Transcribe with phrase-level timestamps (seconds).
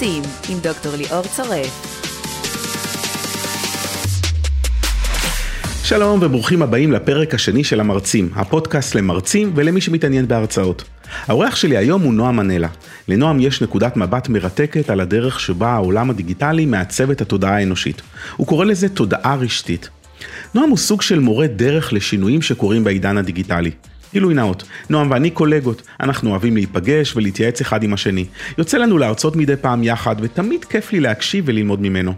[0.00, 2.00] מרצים עם דוקטור ליאור צורף.
[5.84, 10.84] שלום וברוכים הבאים לפרק השני של המרצים, הפודקאסט למרצים ולמי שמתעניין בהרצאות.
[11.26, 12.68] האורח שלי היום הוא נועם מנלה.
[13.08, 18.02] לנועם יש נקודת מבט מרתקת על הדרך שבה העולם הדיגיטלי מעצב את התודעה האנושית.
[18.36, 19.88] הוא קורא לזה תודעה רשתית.
[20.54, 23.70] נועם הוא סוג של מורה דרך לשינויים שקורים בעידן הדיגיטלי.
[24.12, 28.24] גילוי נאות, נועם ואני קולגות, אנחנו אוהבים להיפגש ולהתייעץ אחד עם השני.
[28.58, 32.14] יוצא לנו להרצות מדי פעם יחד, ותמיד כיף לי להקשיב וללמוד ממנו.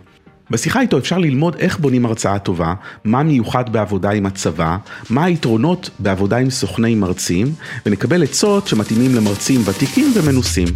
[0.50, 2.74] בשיחה איתו אפשר ללמוד איך בונים הרצאה טובה,
[3.04, 4.76] מה מיוחד בעבודה עם הצבא,
[5.10, 7.54] מה היתרונות בעבודה עם סוכני מרצים,
[7.86, 10.68] ונקבל עצות שמתאימים למרצים ותיקים ומנוסים.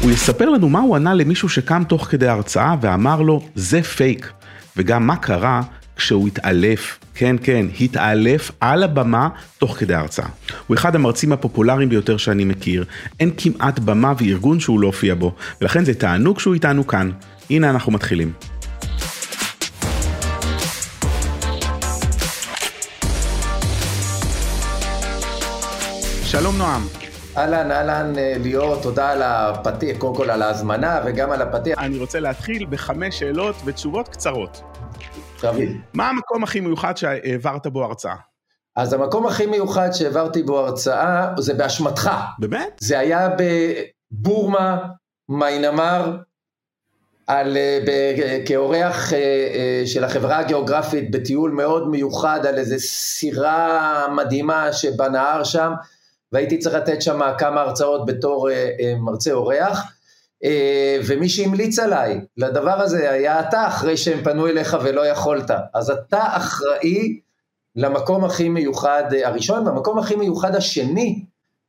[0.00, 4.32] הוא יספר לנו מה הוא ענה למישהו שקם תוך כדי הרצאה ואמר לו, זה פייק,
[4.76, 5.62] וגם מה קרה
[5.98, 10.26] כשהוא התעלף, כן כן, התעלף על הבמה תוך כדי ההרצאה.
[10.66, 12.84] הוא אחד המרצים הפופולריים ביותר שאני מכיר,
[13.20, 17.10] אין כמעט במה וארגון שהוא לא הופיע בו, ולכן זה תענוג שהוא איתנו כאן.
[17.50, 18.32] הנה אנחנו מתחילים.
[26.24, 26.82] שלום נועם.
[27.36, 28.12] אהלן, אהלן
[28.42, 31.78] ליאור, תודה על הפתיח, קודם כל על ההזמנה וגם על הפתיח.
[31.78, 34.77] אני רוצה להתחיל בחמש שאלות ותשובות קצרות.
[35.40, 35.80] תמיד.
[35.94, 38.14] מה המקום הכי מיוחד שהעברת בו הרצאה?
[38.76, 42.10] אז המקום הכי מיוחד שהעברתי בו הרצאה זה באשמתך.
[42.38, 42.78] באמת?
[42.80, 43.28] זה היה
[44.12, 44.78] בבורמה,
[45.28, 46.16] מיינמר,
[47.26, 47.90] על, ב,
[48.46, 49.12] כאורח
[49.86, 55.72] של החברה הגיאוגרפית בטיול מאוד מיוחד על איזה סירה מדהימה שבנהר שם.
[56.32, 59.88] והייתי צריך לתת שם כמה הרצאות בתור אה, אה, מרצה אורח, אה,
[61.06, 65.50] ומי שהמליץ עליי לדבר הזה היה אתה, אחרי שהם פנו אליך ולא יכולת.
[65.74, 67.20] אז אתה אחראי
[67.76, 71.24] למקום הכי מיוחד הראשון, והמקום הכי מיוחד השני,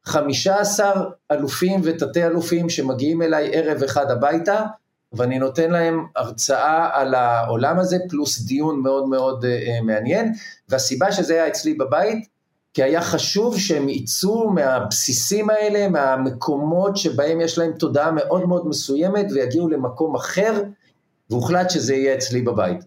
[0.05, 4.65] 15 אלופים ותתי אלופים שמגיעים אליי ערב אחד הביתה,
[5.13, 9.45] ואני נותן להם הרצאה על העולם הזה, פלוס דיון מאוד מאוד
[9.83, 10.33] מעניין,
[10.69, 12.38] והסיבה שזה היה אצלי בבית,
[12.79, 19.25] כי היה חשוב שהם יצאו מהבסיסים האלה, מהמקומות שבהם יש להם תודעה מאוד מאוד מסוימת
[19.33, 20.61] ויגיעו למקום אחר,
[21.29, 22.77] והוחלט שזה יהיה אצלי בבית.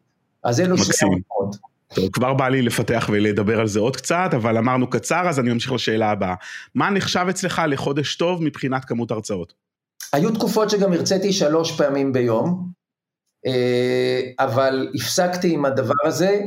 [0.45, 1.57] אז אלו שני המקומות.
[1.95, 5.53] טוב, כבר בא לי לפתח ולדבר על זה עוד קצת, אבל אמרנו קצר, אז אני
[5.53, 6.35] ממשיך לשאלה הבאה.
[6.75, 9.53] מה נחשב אצלך לחודש טוב מבחינת כמות הרצאות?
[10.13, 12.69] היו תקופות שגם הרציתי שלוש פעמים ביום,
[14.39, 16.41] אבל הפסקתי עם הדבר הזה.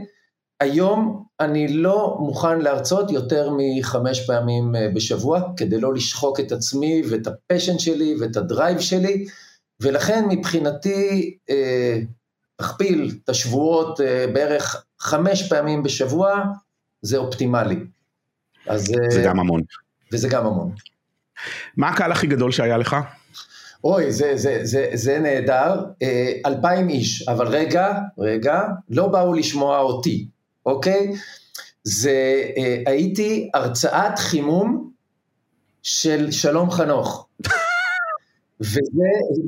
[0.59, 7.27] היום אני לא מוכן להרצות יותר מחמש פעמים בשבוע, כדי לא לשחוק את עצמי ואת
[7.27, 9.25] ה passion שלי ואת ה drive שלי,
[9.79, 11.37] ולכן מבחינתי,
[12.55, 13.99] תכפיל את השבועות
[14.33, 16.43] בערך חמש פעמים בשבוע,
[17.01, 17.79] זה אופטימלי.
[18.67, 19.61] אז, זה גם המון.
[20.11, 20.71] וזה גם המון.
[21.77, 22.95] מה הקהל הכי גדול שהיה לך?
[23.83, 25.85] אוי, זה, זה, זה, זה נהדר,
[26.45, 30.27] אלפיים איש, אבל רגע, רגע, לא באו לשמוע אותי,
[30.65, 31.13] אוקיי?
[31.83, 34.91] זה, אה, הייתי הרצאת חימום
[35.83, 37.27] של שלום חנוך.
[38.61, 38.79] וזה,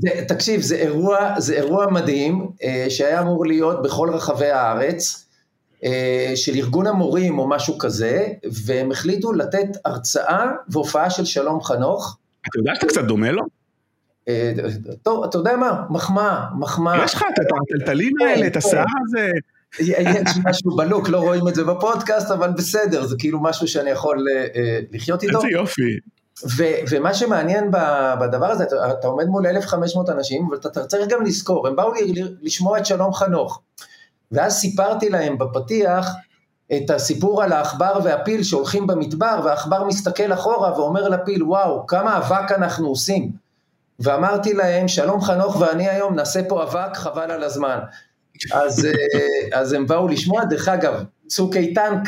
[0.02, 5.28] זה, תקשיב, זה אירוע, זה אירוע מדהים, אה, שהיה אמור להיות בכל רחבי הארץ,
[5.84, 8.28] אה, של ארגון המורים או משהו כזה,
[8.66, 12.18] והם החליטו לתת הרצאה והופעה של שלום חנוך.
[12.50, 13.44] אתה יודע שאתה קצת דומה לו?
[14.28, 14.54] אה,
[15.04, 15.84] טוב, אתה יודע מה?
[15.90, 17.06] מחמאה, מחמאה.
[17.06, 19.32] יש לך את הטלטלים האלה, את השיער הזה.
[19.80, 24.26] יש משהו בלוק, לא רואים את זה בפודקאסט, אבל בסדר, זה כאילו משהו שאני יכול
[24.92, 25.38] לחיות איתו.
[25.38, 26.00] איזה יופי.
[26.58, 27.72] ו- ומה שמעניין
[28.20, 32.14] בדבר הזה, אתה, אתה עומד מול 1,500 אנשים, ואתה צריך גם לזכור, הם באו לי
[32.42, 33.62] לשמוע את שלום חנוך.
[34.32, 36.12] ואז סיפרתי להם בפתיח
[36.78, 42.52] את הסיפור על העכבר והפיל שהולכים במדבר, והעכבר מסתכל אחורה ואומר לפיל, וואו, כמה אבק
[42.52, 43.32] אנחנו עושים.
[44.00, 47.80] ואמרתי להם, שלום חנוך ואני היום נעשה פה אבק, חבל על הזמן.
[48.54, 48.88] אז,
[49.54, 52.04] אז הם באו לשמוע, דרך אגב, צוק איתן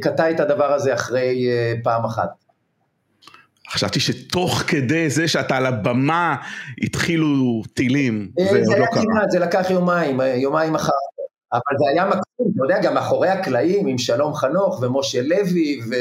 [0.00, 1.48] קטע את הדבר הזה אחרי
[1.82, 2.28] פעם אחת.
[3.70, 6.36] חשבתי שתוך כדי זה שאתה על הבמה
[6.82, 9.02] התחילו טילים, זה, זה לא קרה.
[9.02, 10.92] כמעט, זה לקח יומיים, יומיים אחר
[11.54, 15.94] אבל זה היה מקום, אתה יודע, גם מאחורי הקלעים עם שלום חנוך ומשה לוי, ו...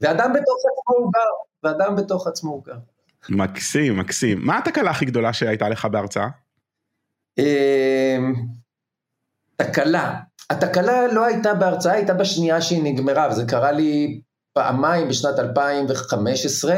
[0.00, 1.20] ואדם בתוך עצמו הוא גר,
[1.64, 2.78] ואדם בתוך עצמו הוא גר.
[3.28, 4.38] מקסים, מקסים.
[4.42, 6.28] מה התקלה הכי גדולה שהייתה לך בהרצאה?
[9.62, 10.14] תקלה.
[10.50, 14.20] התקלה לא הייתה בהרצאה, הייתה בשנייה שהיא נגמרה, וזה קרה לי
[14.52, 16.76] פעמיים בשנת 2015,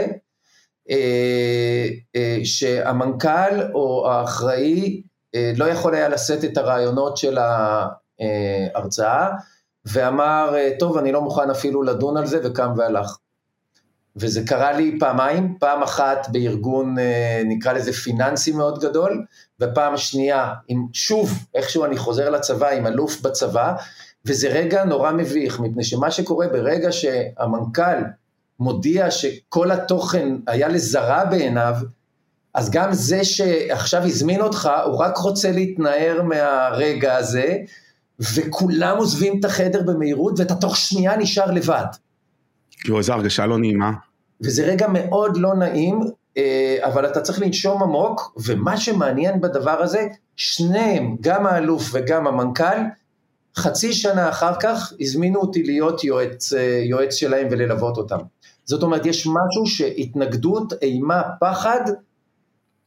[2.44, 5.02] שהמנכ"ל או האחראי
[5.56, 7.38] לא יכול היה לשאת את הרעיונות של
[8.74, 9.30] ההרצאה,
[9.84, 13.16] ואמר, טוב, אני לא מוכן אפילו לדון על זה, וקם והלך.
[14.16, 19.24] וזה קרה לי פעמיים, פעם אחת בארגון, אה, נקרא לזה פיננסי מאוד גדול,
[19.60, 23.72] ופעם שנייה, עם, שוב, איכשהו אני חוזר לצבא עם אלוף בצבא,
[24.26, 28.02] וזה רגע נורא מביך, מפני שמה שקורה ברגע שהמנכ"ל
[28.60, 31.74] מודיע שכל התוכן היה לזרה בעיניו,
[32.54, 37.56] אז גם זה שעכשיו הזמין אותך, הוא רק רוצה להתנער מהרגע הזה,
[38.34, 41.86] וכולם עוזבים את החדר במהירות, ואתה תוך שנייה נשאר לבד.
[42.88, 43.92] יואו, איזו הרגשה לא נעימה.
[44.40, 46.00] וזה רגע מאוד לא נעים,
[46.36, 50.06] אה, אבל אתה צריך לנשום עמוק, ומה שמעניין בדבר הזה,
[50.36, 52.78] שניהם, גם האלוף וגם המנכ"ל,
[53.56, 58.18] חצי שנה אחר כך הזמינו אותי להיות יועץ, אה, יועץ שלהם וללוות אותם.
[58.64, 61.80] זאת אומרת, יש משהו שהתנגדות, אימה, פחד,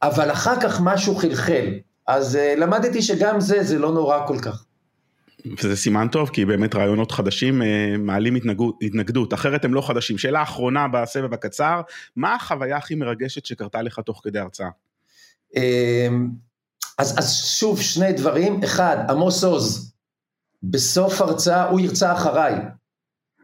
[0.02, 1.66] אבל אחר כך משהו חלחל.
[2.06, 4.64] אז uh, למדתי שגם זה, זה לא נורא כל כך.
[5.52, 7.64] וזה סימן טוב, כי באמת רעיונות חדשים uh,
[7.98, 10.18] מעלים התנגדות, התנגדות, אחרת הם לא חדשים.
[10.18, 11.80] שאלה אחרונה בסבב הקצר,
[12.16, 14.68] מה החוויה הכי מרגשת שקרתה לך תוך כדי הרצאה?
[15.56, 16.28] אמ,
[16.98, 18.62] אז, אז שוב, שני דברים.
[18.64, 19.92] אחד, עמוס עוז,
[20.62, 22.54] בסוף הרצאה הוא ירצה אחריי,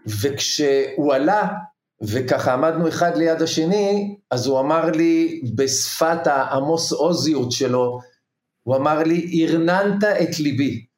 [0.07, 1.49] וכשהוא עלה,
[2.03, 8.01] וככה עמדנו אחד ליד השני, אז הוא אמר לי בשפת העמוס עוזיות שלו,
[8.63, 10.92] הוא אמר לי, הרננת את ליבי.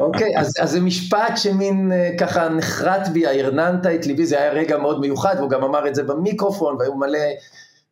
[0.00, 4.52] אוקיי, אז, אז זה משפט שמין אה, ככה נחרט בי, הרננת את ליבי, זה היה
[4.52, 7.18] רגע מאוד מיוחד, והוא גם אמר את זה במיקרופון, והיו מלא,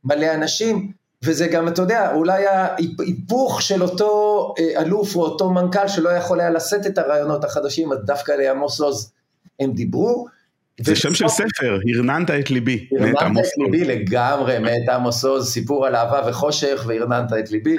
[0.05, 0.93] מלא אנשים,
[1.25, 6.41] וזה גם, אתה יודע, אולי ההיפוך של אותו אה, אלוף או אותו מנכ"ל שלא יכול
[6.41, 9.13] היה לשאת את הרעיונות החדשים, אז דווקא לעמוס עוז
[9.61, 10.27] הם דיברו.
[10.85, 12.89] זה שם של ספר, הרננת את ליבי.
[13.01, 17.77] הרננת את ליבי לגמרי, מאת עמוס עוז, סיפור על אהבה וחושך, והרננת את ליבי.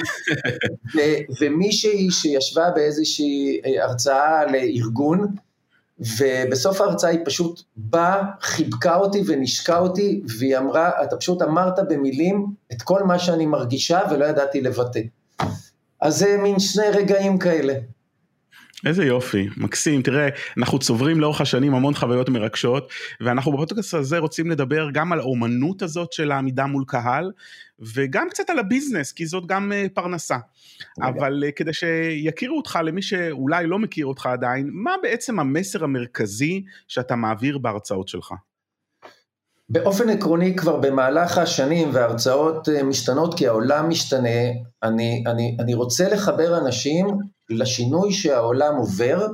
[1.42, 5.27] ומישהי שישבה באיזושהי אה, הרצאה לארגון,
[6.19, 12.45] ובסוף ההרצאה היא פשוט באה, חיבקה אותי ונשקה אותי, והיא אמרה, אתה פשוט אמרת במילים
[12.71, 15.00] את כל מה שאני מרגישה ולא ידעתי לבטא.
[16.01, 17.74] אז זה מין שני רגעים כאלה.
[18.85, 22.91] איזה יופי, מקסים, תראה, אנחנו צוברים לאורך השנים המון חוויות מרגשות,
[23.21, 27.31] ואנחנו בפודקאסט הזה רוצים לדבר גם על האומנות הזאת של העמידה מול קהל,
[27.95, 30.37] וגם קצת על הביזנס, כי זאת גם uh, פרנסה.
[31.01, 36.63] אבל uh, כדי שיכירו אותך, למי שאולי לא מכיר אותך עדיין, מה בעצם המסר המרכזי
[36.87, 38.33] שאתה מעביר בהרצאות שלך?
[39.69, 44.39] באופן עקרוני כבר במהלך השנים וההרצאות אה, משתנות כי העולם משתנה,
[44.83, 47.07] אני, אני, אני רוצה לחבר אנשים
[47.51, 49.27] לשינוי שהעולם עובר,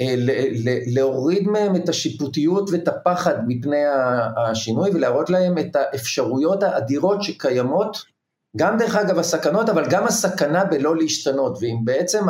[0.00, 0.14] אה,
[0.86, 3.84] להוריד מהם את השיפוטיות ואת הפחד מפני
[4.36, 7.96] השינוי ולהראות להם את האפשרויות האדירות שקיימות,
[8.56, 12.24] גם דרך אגב הסכנות, אבל גם הסכנה בלא להשתנות, ואם בעצם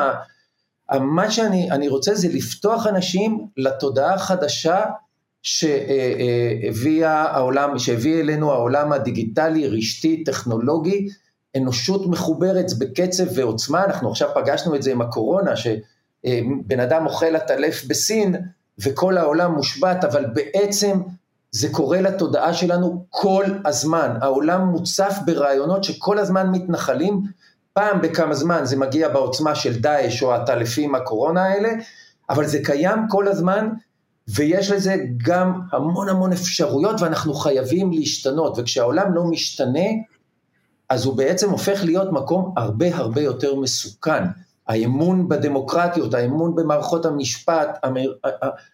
[1.00, 4.84] מה שאני רוצה זה לפתוח אנשים לתודעה החדשה
[5.42, 11.08] שהביאה העולם, שהביא אלינו העולם הדיגיטלי, רשתי, טכנולוגי,
[11.56, 17.84] אנושות מחוברת בקצב ועוצמה, אנחנו עכשיו פגשנו את זה עם הקורונה, שבן אדם אוכל עטלף
[17.84, 18.36] בסין
[18.78, 21.00] וכל העולם מושבת, אבל בעצם
[21.50, 27.22] זה קורה לתודעה שלנו כל הזמן, העולם מוצף ברעיונות שכל הזמן מתנחלים,
[27.72, 31.68] פעם בכמה זמן זה מגיע בעוצמה של דאעש או הטלפים הקורונה האלה,
[32.30, 33.68] אבל זה קיים כל הזמן,
[34.28, 39.88] ויש לזה גם המון המון אפשרויות ואנחנו חייבים להשתנות, וכשהעולם לא משתנה,
[40.88, 44.24] אז הוא בעצם הופך להיות מקום הרבה הרבה יותר מסוכן.
[44.68, 47.78] האמון בדמוקרטיות, האמון במערכות המשפט,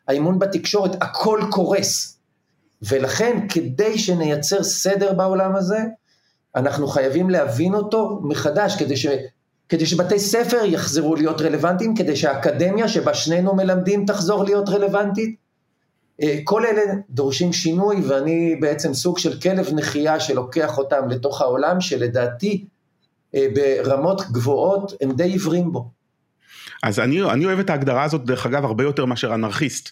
[0.09, 2.19] האמון בתקשורת, הכל קורס.
[2.83, 5.79] ולכן, כדי שנייצר סדר בעולם הזה,
[6.57, 9.07] אנחנו חייבים להבין אותו מחדש, כדי, ש,
[9.69, 15.44] כדי שבתי ספר יחזרו להיות רלוונטיים, כדי שהאקדמיה שבה שנינו מלמדים תחזור להיות רלוונטית,
[16.45, 22.65] כל אלה דורשים שינוי ואני בעצם סוג של כלב נחייה שלוקח אותם לתוך העולם שלדעתי
[23.35, 25.91] אה, ברמות גבוהות הם די עיוורים בו.
[26.83, 29.91] אז אני, אני אוהב את ההגדרה הזאת דרך אגב הרבה יותר מאשר אנרכיסט.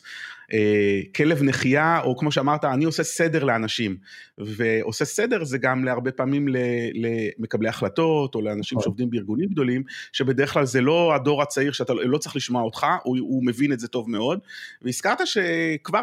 [0.52, 3.96] אה, כלב נחייה, או כמו שאמרת, אני עושה סדר לאנשים.
[4.38, 6.48] ועושה סדר זה גם להרבה פעמים
[6.94, 8.84] למקבלי החלטות, או לאנשים נכון.
[8.84, 9.82] שעובדים בארגונים גדולים,
[10.12, 13.80] שבדרך כלל זה לא הדור הצעיר שאתה לא צריך לשמוע אותך, הוא, הוא מבין את
[13.80, 14.38] זה טוב מאוד.
[14.82, 16.02] והזכרת שכבר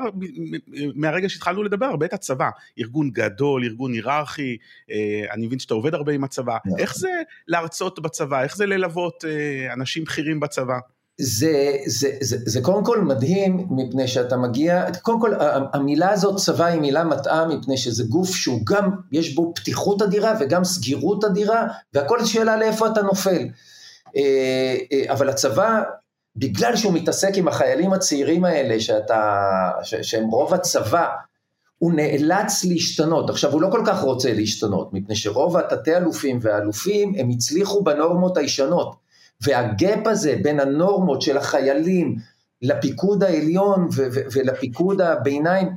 [0.95, 2.49] מהרגע שהתחלנו לדבר, הרבה את הצבא.
[2.79, 4.57] ארגון גדול, ארגון היררכי,
[4.91, 6.57] אה, אני מבין שאתה עובד הרבה עם הצבא.
[6.65, 6.79] נכון.
[6.79, 7.09] איך זה
[7.47, 8.43] להרצות בצבא?
[8.43, 10.79] איך זה ללוות אה, אנשים בכירים בצבא?
[11.21, 15.33] זה, זה, זה, זה קודם כל מדהים, מפני שאתה מגיע, קודם כל
[15.73, 20.33] המילה הזאת צבא היא מילה מטעה, מפני שזה גוף שהוא גם, יש בו פתיחות אדירה
[20.39, 23.47] וגם סגירות אדירה, והכל שאלה לאיפה אתה נופל.
[24.17, 25.81] אה, אה, אבל הצבא,
[26.35, 29.41] בגלל שהוא מתעסק עם החיילים הצעירים האלה, שאתה,
[29.83, 31.07] שהם רוב הצבא,
[31.77, 33.29] הוא נאלץ להשתנות.
[33.29, 38.37] עכשיו, הוא לא כל כך רוצה להשתנות, מפני שרוב התתי אלופים והאלופים, הם הצליחו בנורמות
[38.37, 39.08] הישנות.
[39.43, 42.15] והגאפ הזה בין הנורמות של החיילים
[42.61, 45.69] לפיקוד העליון ו- ו- ולפיקוד הביניים,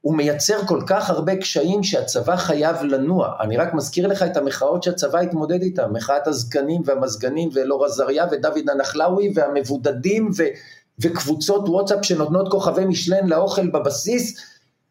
[0.00, 3.32] הוא מייצר כל כך הרבה קשיים שהצבא חייב לנוע.
[3.40, 8.70] אני רק מזכיר לך את המחאות שהצבא התמודד איתן, מחאת הזקנים והמזגנים ואלאור עזריה ודוד
[8.70, 10.44] הנחלאווי והמבודדים ו-
[10.98, 14.40] וקבוצות וואטסאפ שנותנות כוכבי משלן לאוכל בבסיס,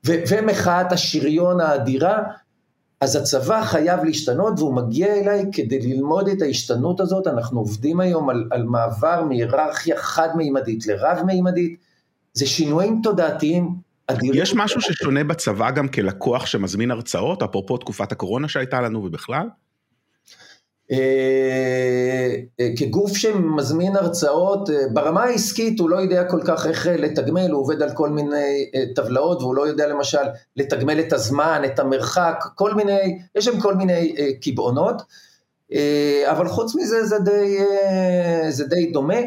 [0.07, 2.23] ו- ומחאת השריון האדירה.
[3.03, 8.29] אז הצבא חייב להשתנות והוא מגיע אליי כדי ללמוד את ההשתנות הזאת, אנחנו עובדים היום
[8.29, 11.79] על, על מעבר מהיררכיה חד-מימדית לרב-מימדית,
[12.33, 13.75] זה שינויים תודעתיים
[14.07, 14.41] אדירים.
[14.43, 19.47] יש משהו ששונה בצבא גם כלקוח שמזמין הרצאות, אפרופו תקופת הקורונה שהייתה לנו ובכלל?
[20.93, 27.51] אה, אה, כגוף שמזמין הרצאות, אה, ברמה העסקית הוא לא יודע כל כך איך לתגמל,
[27.51, 30.23] הוא עובד על כל מיני טבלאות והוא לא יודע למשל
[30.55, 35.01] לתגמל את הזמן, את המרחק, כל מיני, יש שם כל מיני קבעונות,
[36.25, 37.57] אבל חוץ מזה זה די,
[38.49, 39.19] זה די דומה.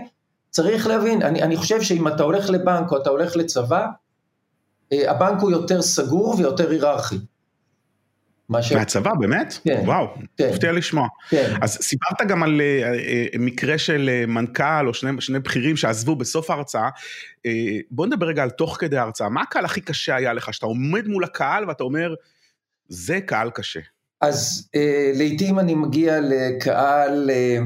[0.51, 3.87] צריך להבין, אני, אני חושב שאם אתה הולך לבנק או אתה הולך לצבא,
[4.93, 7.17] הבנק הוא יותר סגור ויותר היררכי.
[8.61, 8.73] ש...
[8.73, 9.59] מהצבא, באמת?
[9.65, 9.83] כן.
[9.85, 10.49] וואו, כן.
[10.51, 11.09] מפתיע לשמוע.
[11.29, 11.55] כן.
[11.63, 16.51] אז סיפרת גם על uh, מקרה של uh, מנכ"ל או שני, שני בכירים שעזבו בסוף
[16.51, 16.89] ההרצאה.
[17.47, 17.51] Uh,
[17.91, 19.29] בוא נדבר רגע על תוך כדי ההרצאה.
[19.29, 20.55] מה הקהל הכי קשה היה לך?
[20.55, 22.15] שאתה עומד מול הקהל ואתה אומר,
[22.89, 23.81] זה קהל קשה.
[24.21, 27.65] אז uh, לעתים אני מגיע לקהל, uh,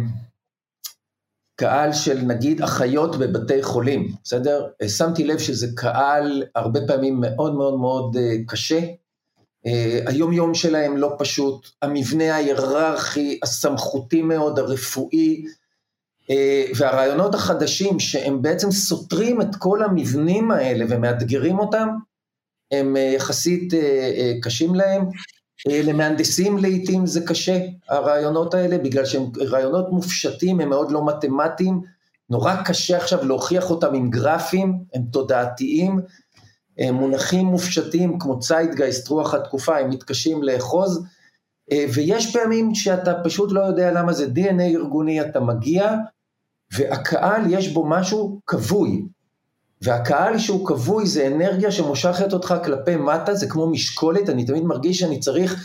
[1.57, 4.67] קהל של נגיד אחיות בבתי חולים, בסדר?
[4.97, 8.81] שמתי לב שזה קהל הרבה פעמים מאוד מאוד מאוד uh, קשה.
[9.67, 15.45] אה, היום יום שלהם לא פשוט, המבנה ההיררכי, הסמכותי מאוד, הרפואי,
[16.31, 21.89] אה, והרעיונות החדשים שהם בעצם סותרים את כל המבנים האלה ומאתגרים אותם,
[22.73, 23.75] הם אה, יחסית
[24.43, 25.05] קשים להם.
[25.67, 31.81] למהנדסים לעיתים זה קשה, הרעיונות האלה, בגלל שהם רעיונות מופשטים, הם מאוד לא מתמטיים,
[32.31, 36.01] נורא קשה עכשיו להוכיח אותם עם גרפים, הם תודעתיים,
[36.93, 41.05] מונחים מופשטים כמו ציידגייסט, רוח התקופה, הם מתקשים לאחוז,
[41.73, 45.95] אה, ויש פעמים שאתה פשוט לא יודע למה זה DNA ארגוני, אתה מגיע,
[46.73, 49.03] והקהל יש בו משהו כבוי,
[49.83, 54.99] והקהל שהוא כבוי זה אנרגיה שמושכת אותך כלפי מטה, זה כמו משקולת, אני תמיד מרגיש
[54.99, 55.65] שאני צריך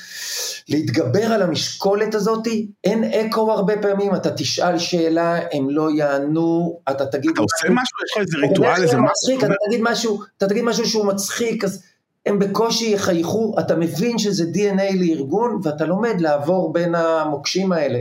[0.69, 7.05] להתגבר על המשקולת הזאתי, אין אקו הרבה פעמים, אתה תשאל שאלה, הם לא יענו, אתה
[7.05, 7.31] תגיד...
[7.31, 9.39] אתה עושה משהו, יש לך איזה ריטואל, איזה משהו?
[9.39, 11.83] אתה תגיד משהו, אתה תגיד משהו שהוא מצחיק, אז
[12.25, 17.99] הם בקושי יחייכו, אתה מבין שזה DNA לארגון, ואתה לומד לעבור בין המוקשים האלה.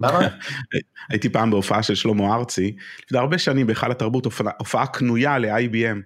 [1.10, 4.26] הייתי פעם בהופעה של שלמה ארצי, לפני הרבה שנים בהיכל התרבות,
[4.58, 5.98] הופעה קנויה ל-IBM,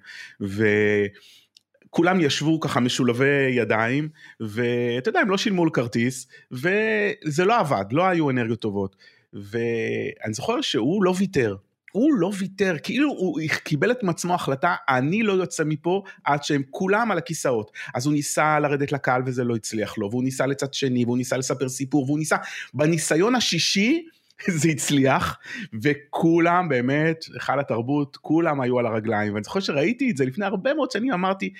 [1.96, 4.08] וכולם ישבו ככה משולבי ידיים,
[4.40, 8.96] ואתה יודע, הם לא שילמו על כרטיס, וזה לא עבד, לא היו אנרגיות טובות.
[9.32, 11.56] ואני זוכר שהוא לא ויתר,
[11.92, 16.62] הוא לא ויתר, כאילו הוא קיבל את עצמו החלטה, אני לא יוצא מפה עד שהם
[16.70, 17.70] כולם על הכיסאות.
[17.94, 21.36] אז הוא ניסה לרדת לקהל וזה לא הצליח לו, והוא ניסה לצד שני, והוא ניסה
[21.36, 22.36] לספר סיפור, והוא ניסה,
[22.74, 24.06] בניסיון השישי
[24.60, 25.38] זה הצליח,
[25.82, 30.74] וכולם באמת, היכל התרבות, כולם היו על הרגליים, ואני זוכר שראיתי את זה לפני הרבה
[30.74, 31.52] מאוד שנים, אמרתי,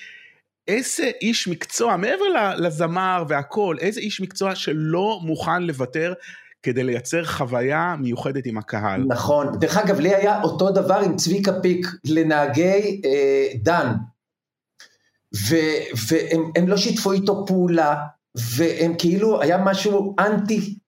[0.68, 2.24] איזה איש מקצוע, מעבר
[2.58, 6.12] לזמר והכל, איזה איש מקצוע שלא מוכן לוותר
[6.62, 9.04] כדי לייצר חוויה מיוחדת עם הקהל.
[9.08, 13.92] נכון, דרך אגב, לי היה אותו דבר עם צביקה פיק לנהגי אה, דן,
[15.48, 17.96] ו- והם לא שיתפו איתו פעולה,
[18.56, 20.78] והם כאילו, היה משהו אנטי,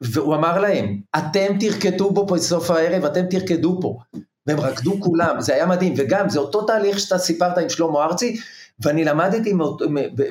[0.00, 3.98] והוא אמר להם, אתם תרקדו בו פה בסוף הערב, אתם תרקדו פה.
[4.46, 8.40] והם רקדו כולם, זה היה מדהים, וגם זה אותו תהליך שאתה סיפרת עם שלמה ארצי,
[8.80, 9.82] ואני למדתי מאות,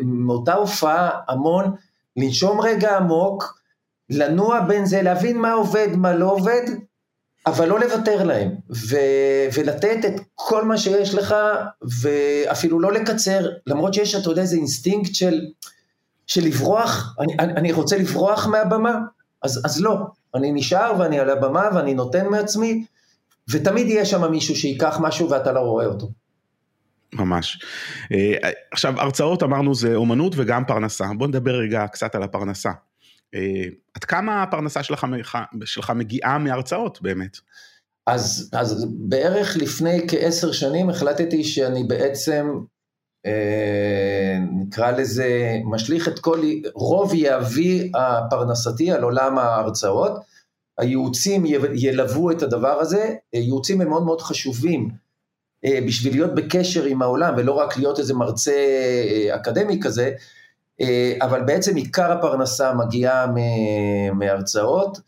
[0.04, 1.76] מאותה הופעה המון,
[2.18, 3.60] לנשום רגע עמוק,
[4.10, 6.62] לנוע בין זה, להבין מה עובד, מה לא עובד,
[7.46, 11.36] אבל לא לוותר להם, ו- ולתת את כל מה שיש לך,
[12.02, 15.42] ואפילו לא לקצר, למרות שיש, אתה יודע, איזה אינסטינקט של,
[16.28, 18.96] של לברוח, אני, אני, רוצה לברוח מהבמה,
[19.42, 19.98] אז, אז לא,
[20.36, 22.86] אני נשאר ואני על הבמה ואני נותן מעצמי,
[23.50, 26.08] ותמיד יהיה שם מישהו שייקח משהו ואתה לא רואה אותו.
[27.15, 27.60] ממש.
[28.12, 31.05] אה, עכשיו, הרצאות אמרנו זה אומנות וגם פרנסה.
[31.17, 32.72] בוא נדבר רגע קצת על הפרנסה.
[33.36, 33.65] אה,
[33.96, 35.08] עד כמה הפרנסה שלך,
[35.65, 37.38] שלך מגיעה מהרצאות באמת?
[38.08, 42.48] אז, אז בערך לפני כעשר שנים החלטתי שאני בעצם,
[43.25, 46.41] אה, נקרא לזה, משליך את כל,
[46.74, 50.12] רוב יהבי הפרנסתי על עולם ההרצאות.
[50.77, 55.02] הייעוצים ילוו את הדבר הזה, ייעוצים הם מאוד מאוד חשובים
[55.63, 60.12] בשביל להיות בקשר עם העולם ולא רק להיות איזה מרצה אה, אקדמי כזה,
[60.82, 63.25] אה, אבל בעצם עיקר הפרנסה מגיעה
[64.13, 65.00] מהרצאות,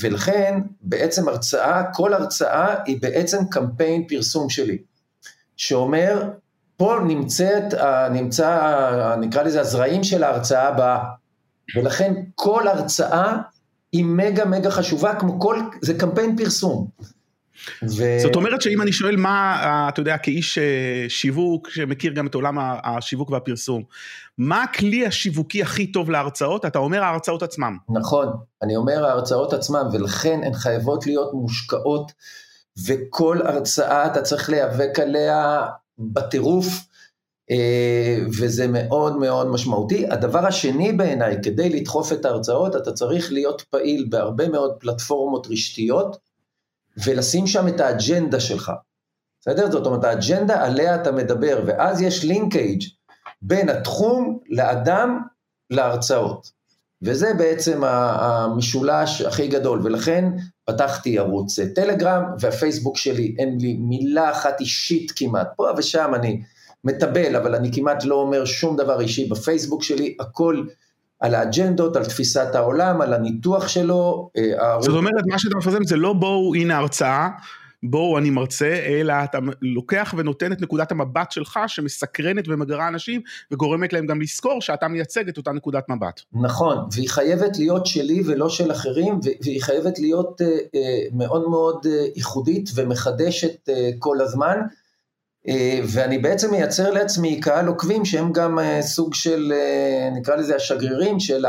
[0.00, 4.78] ולכן בעצם הרצאה, כל הרצאה היא בעצם קמפיין פרסום שלי,
[5.56, 6.28] שאומר,
[6.76, 7.74] פה נמצאת,
[8.12, 8.60] נמצא,
[9.20, 10.98] נקרא לזה הזרעים של ההרצאה הבאה,
[11.76, 13.36] ולכן כל הרצאה
[13.92, 16.88] היא מגה מגה חשובה, כמו כל, זה קמפיין פרסום.
[17.82, 18.18] ו...
[18.22, 22.58] זאת אומרת שאם אני שואל מה, אתה יודע, כאיש אה, שיווק שמכיר גם את עולם
[22.84, 23.82] השיווק והפרסום,
[24.38, 26.64] מה הכלי השיווקי הכי טוב להרצאות?
[26.64, 27.76] אתה אומר ההרצאות עצמם.
[27.88, 28.28] נכון,
[28.62, 32.12] אני אומר ההרצאות עצמם, ולכן הן חייבות להיות מושקעות,
[32.86, 35.62] וכל הרצאה אתה צריך להיאבק עליה
[35.98, 36.66] בטירוף,
[37.50, 40.06] אה, וזה מאוד מאוד משמעותי.
[40.10, 46.16] הדבר השני בעיניי, כדי לדחוף את ההרצאות, אתה צריך להיות פעיל בהרבה מאוד פלטפורמות רשתיות,
[47.04, 48.72] ולשים שם את האג'נדה שלך.
[49.40, 49.70] בסדר?
[49.70, 52.82] זאת אומרת, האג'נדה עליה אתה מדבר, ואז יש לינקייג'
[53.42, 55.20] בין התחום לאדם
[55.70, 56.56] להרצאות.
[57.02, 60.24] וזה בעצם המשולש הכי גדול, ולכן
[60.64, 66.42] פתחתי ערוץ טלגרם, והפייסבוק שלי, אין לי מילה אחת אישית כמעט, פה ושם אני
[66.84, 70.66] מטבל, אבל אני כמעט לא אומר שום דבר אישי בפייסבוק שלי, הכל
[71.26, 74.30] על האג'נדות, על תפיסת העולם, על הניתוח שלו.
[74.36, 77.28] אה, זאת אומרת, מה שאתה מפרסם זה לא בואו, הנה הרצאה,
[77.82, 83.92] בואו אני מרצה, אלא אתה לוקח ונותן את נקודת המבט שלך שמסקרנת ומגרה אנשים וגורמת
[83.92, 86.20] להם גם לזכור שאתה מייצג את אותה נקודת מבט.
[86.32, 90.78] נכון, והיא חייבת להיות שלי ולא של אחרים, והיא חייבת להיות uh, uh,
[91.12, 93.68] מאוד מאוד ייחודית ומחדשת
[93.98, 94.56] כל הזמן.
[95.48, 100.56] אה, ואני בעצם מייצר לעצמי קהל עוקבים שהם גם אה, סוג של, אה, נקרא לזה
[100.56, 101.44] השגרירים של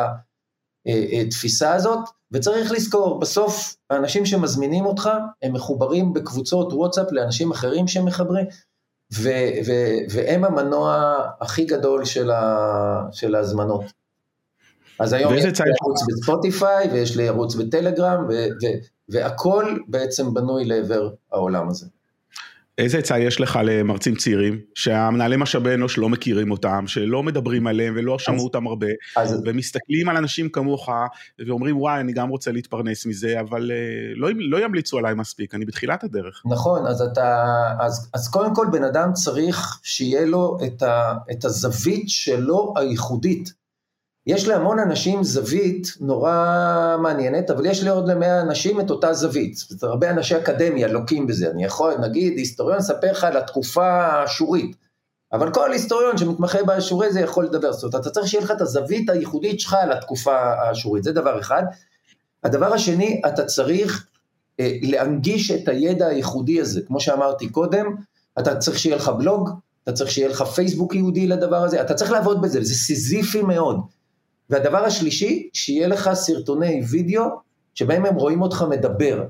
[1.22, 2.00] התפיסה הזאת,
[2.32, 5.10] וצריך לזכור, בסוף האנשים שמזמינים אותך,
[5.42, 8.46] הם מחוברים בקבוצות וואטסאפ לאנשים אחרים שהם מחברים,
[9.14, 13.84] ו- ו- והם המנוע הכי גדול של, ה- של ההזמנות.
[15.00, 18.78] אז היום יש לי ערוץ בספוטיפיי, ויש לי ערוץ בטלגרם, ו- ו-
[19.10, 21.86] והכל בעצם בנוי לעבר העולם הזה.
[22.78, 27.94] איזה עצה יש לך למרצים צעירים, שהמנהלי משאבי אנוש לא מכירים אותם, שלא מדברים עליהם
[27.98, 29.42] ולא שמעו אותם הרבה, אז...
[29.46, 30.90] ומסתכלים על אנשים כמוך
[31.48, 35.66] ואומרים וואי אני גם רוצה להתפרנס מזה, אבל uh, לא, לא ימליצו עליי מספיק, אני
[35.66, 36.42] בתחילת הדרך.
[36.46, 37.44] נכון, אז אתה,
[37.80, 43.57] אז, אז קודם כל בן אדם צריך שיהיה לו את, ה, את הזווית שלו הייחודית.
[44.28, 49.56] יש להמון אנשים זווית נורא מעניינת, אבל יש לעוד למאה אנשים את אותה זווית.
[49.56, 51.52] זאת אומרת, הרבה אנשי אקדמיה לוקים בזה.
[51.52, 54.76] אני יכול, נגיד, היסטוריון ספר לך על התקופה האשורית,
[55.34, 57.72] אבל כל היסטוריון שמתמחה באשורי זה יכול לדבר.
[57.72, 61.40] זאת אומרת, אתה צריך שיהיה לך את הזווית הייחודית שלך על התקופה האשורית, זה דבר
[61.40, 61.64] אחד.
[62.44, 64.08] הדבר השני, אתה צריך
[64.60, 66.82] אה, להנגיש את הידע הייחודי הזה.
[66.88, 67.96] כמו שאמרתי קודם,
[68.40, 69.50] אתה צריך שיהיה לך בלוג,
[69.84, 73.97] אתה צריך שיהיה לך פייסבוק ייעודי לדבר הזה, אתה צריך לעבוד בזה, זה סיזיפי מאוד.
[74.50, 77.24] והדבר השלישי, שיהיה לך סרטוני וידאו
[77.74, 79.24] שבהם הם רואים אותך מדבר.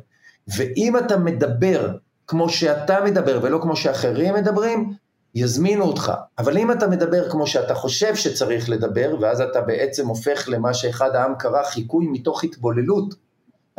[0.58, 1.92] ואם אתה מדבר
[2.28, 4.94] כמו שאתה מדבר ולא כמו שאחרים מדברים,
[5.36, 6.12] יזמינו אותך.
[6.38, 11.16] אבל אם אתה מדבר כמו שאתה חושב שצריך לדבר, ואז אתה בעצם הופך למה שאחד
[11.16, 13.16] העם קרא חיקוי מתוך התבוללות,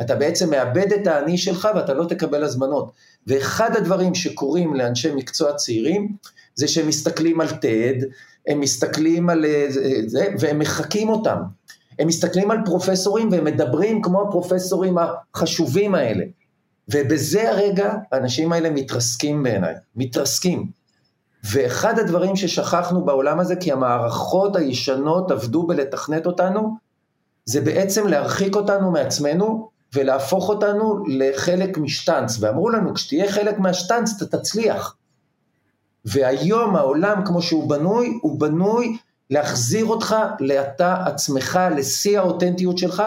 [0.01, 2.91] אתה בעצם מאבד את האני שלך ואתה לא תקבל הזמנות.
[3.27, 6.15] ואחד הדברים שקורים לאנשי מקצוע צעירים,
[6.55, 8.05] זה שהם מסתכלים על TED,
[8.49, 9.65] הם מסתכלים על אה,
[10.07, 11.37] זה, והם מחקים אותם.
[11.99, 16.25] הם מסתכלים על פרופסורים והם מדברים כמו הפרופסורים החשובים האלה.
[16.89, 20.65] ובזה הרגע האנשים האלה מתרסקים בעיניי, מתרסקים.
[21.43, 26.75] ואחד הדברים ששכחנו בעולם הזה, כי המערכות הישנות עבדו בלתכנת אותנו,
[27.45, 32.37] זה בעצם להרחיק אותנו מעצמנו ולהפוך אותנו לחלק משטנץ.
[32.39, 34.95] ואמרו לנו, כשתהיה חלק מהשטנץ אתה תצליח.
[36.05, 38.97] והיום העולם כמו שהוא בנוי, הוא בנוי
[39.29, 43.03] להחזיר אותך לאתה עצמך, לשיא האותנטיות שלך,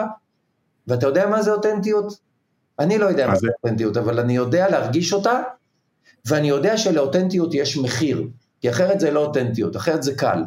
[0.86, 2.18] ואתה יודע מה זה אותנטיות?
[2.78, 5.40] אני לא יודע מה זה אותנטיות, אבל אני יודע להרגיש אותה,
[6.24, 8.28] ואני יודע שלאותנטיות יש מחיר,
[8.60, 10.44] כי אחרת זה לא אותנטיות, אחרת זה קל.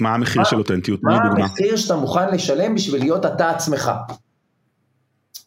[0.00, 1.00] מה המחיר מה, של אותנטיות?
[1.02, 3.92] מה המחיר שאתה מוכן לשלם בשביל להיות אתה עצמך?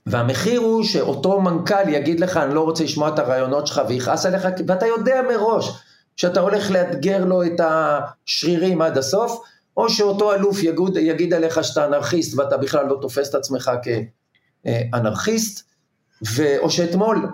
[0.05, 4.47] והמחיר הוא שאותו מנכ"ל יגיד לך, אני לא רוצה לשמוע את הרעיונות שלך ויכעס עליך,
[4.67, 5.83] ואתה יודע מראש
[6.17, 9.41] שאתה הולך לאתגר לו את השרירים עד הסוף,
[9.77, 13.71] או שאותו אלוף יגיד, יגיד עליך שאתה אנרכיסט ואתה בכלל לא תופס את עצמך
[14.63, 15.67] כאנרכיסט,
[16.35, 17.27] ו, או שאתמול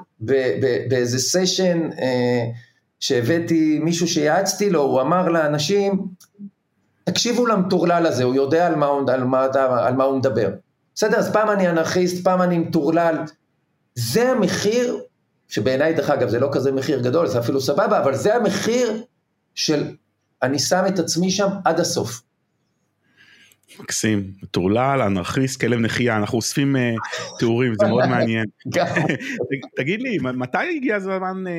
[0.89, 2.43] באיזה סשן אה,
[2.99, 6.07] שהבאתי מישהו שיעצתי לו, הוא אמר לאנשים,
[7.03, 9.47] תקשיבו למטורלל הזה, הוא יודע על מה, על מה,
[9.79, 10.49] על מה הוא מדבר.
[10.95, 13.15] בסדר, אז פעם אני אנרכיסט, פעם אני מטורלל.
[13.95, 14.99] זה המחיר
[15.53, 19.03] שבעיניי, דרך אגב, זה לא כזה מחיר גדול, זה אפילו סבבה, אבל זה המחיר
[19.55, 19.95] של
[20.43, 22.21] אני שם את עצמי שם עד הסוף.
[23.79, 26.79] מקסים, מטורלל, אנרכיסט, כלב נחייה, אנחנו אוספים uh,
[27.39, 28.45] תיאורים, זה מאוד מעניין.
[29.77, 31.49] תגיד לי, מתי הגיע הזמן uh,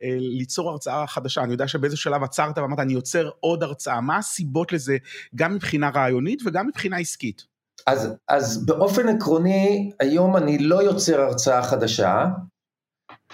[0.00, 1.42] uh, ליצור הרצאה חדשה?
[1.42, 4.96] אני יודע שבאיזה שלב עצרת ואמרת, אני יוצר עוד הרצאה, מה הסיבות לזה,
[5.34, 7.42] גם מבחינה רעיונית וגם מבחינה עסקית?
[7.86, 12.26] אז, אז באופן עקרוני, היום אני לא יוצר הרצאה חדשה.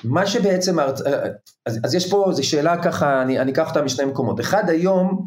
[0.04, 4.40] מה שבעצם, אז, אז יש פה, זו שאלה ככה, אני, אני אקח אותה משני מקומות.
[4.40, 5.26] אחד, היום,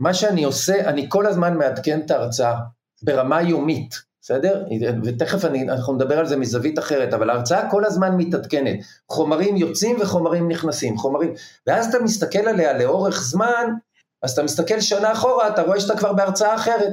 [0.00, 2.54] מה שאני עושה, אני כל הזמן מעדכן את ההרצאה
[3.02, 4.64] ברמה יומית, בסדר?
[5.04, 8.78] ותכף אני, אנחנו נדבר על זה מזווית אחרת, אבל ההרצאה כל הזמן מתעדכנת.
[9.10, 11.34] חומרים יוצאים וחומרים נכנסים, חומרים,
[11.66, 13.74] ואז אתה מסתכל עליה לאורך זמן,
[14.22, 16.92] אז אתה מסתכל שנה אחורה, אתה רואה שאתה כבר בהרצאה אחרת,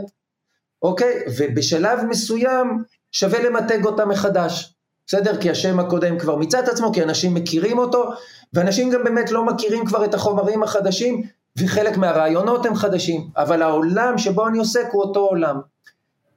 [0.82, 1.23] אוקיי?
[1.38, 4.75] ובשלב מסוים שווה למתג אותה מחדש,
[5.10, 5.38] בסדר?
[5.41, 8.10] כי השם הקודם כבר מיצה את עצמו, כי אנשים מכירים אותו,
[8.54, 11.24] ואנשים גם באמת לא מכירים כבר את החומרים החדשים,
[11.58, 15.60] וחלק מהרעיונות הם חדשים, אבל העולם שבו אני עוסק הוא אותו עולם.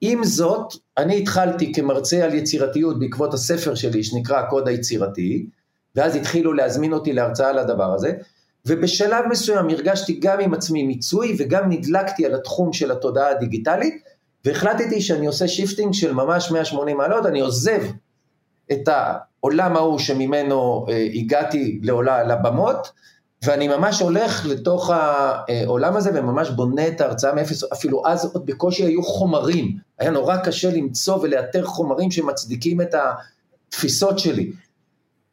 [0.01, 5.47] עם זאת, אני התחלתי כמרצה על יצירתיות בעקבות הספר שלי שנקרא הקוד היצירתי,
[5.97, 8.13] ואז התחילו להזמין אותי להרצאה על הדבר הזה,
[8.67, 14.03] ובשלב מסוים הרגשתי גם עם עצמי מיצוי וגם נדלקתי על התחום של התודעה הדיגיטלית,
[14.45, 17.83] והחלטתי שאני עושה shifting של ממש 180 מעלות, אני עוזב
[18.73, 22.93] את העולם ההוא שממנו אה, הגעתי לעולה, לבמות,
[23.45, 28.85] ואני ממש הולך לתוך העולם הזה וממש בונה את ההרצאה מאפס, אפילו אז עוד בקושי
[28.85, 34.53] היו חומרים, היה נורא קשה למצוא ולאתר חומרים שמצדיקים את התפיסות שלי.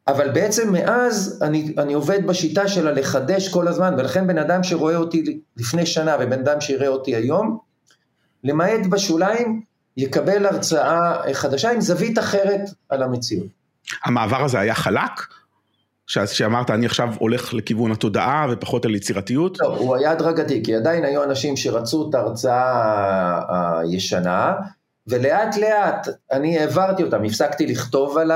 [0.08, 4.96] אבל בעצם מאז אני, אני עובד בשיטה של הלחדש כל הזמן, ולכן בן אדם שרואה
[4.96, 7.58] אותי לפני שנה ובן אדם שיראה אותי היום,
[8.44, 9.62] למעט בשוליים,
[10.00, 13.46] יקבל הרצאה חדשה עם זווית אחרת על המציאות.
[14.04, 15.26] המעבר הזה היה חלק?
[16.06, 19.58] שאמרת אני עכשיו הולך לכיוון התודעה ופחות על יצירתיות?
[19.60, 24.54] לא, הוא היה הדרגתי, כי עדיין היו אנשים שרצו את ההרצאה הישנה,
[25.06, 28.32] ולאט לאט אני העברתי אותם, הפסקתי לכתוב על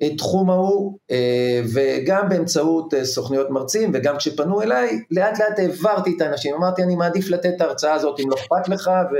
[0.00, 6.20] התחום ההוא, אה, וגם באמצעות אה, סוכניות מרצים, וגם כשפנו אליי, לאט לאט העברתי את
[6.20, 9.16] האנשים, אמרתי אני מעדיף לתת את ההרצאה הזאת אם לא אכפת לך, ו...